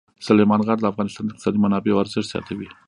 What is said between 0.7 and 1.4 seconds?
د افغانستان د